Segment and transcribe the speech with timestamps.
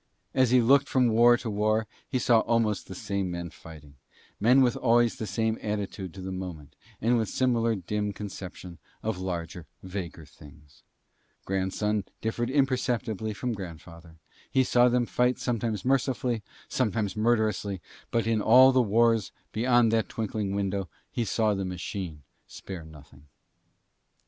[0.33, 3.97] As he looked from war to war he saw almost the same men fighting,
[4.39, 9.19] men with always the same attitude to the moment and with similar dim conception of
[9.19, 10.81] larger, vaguer things;
[11.45, 14.15] grandson differed imperceptibly from grandfather;
[14.49, 17.79] he saw them fight sometimes mercifully, sometimes murderously,
[18.09, 23.27] but in all the wars beyond that twinkling window he saw the machine spare nothing.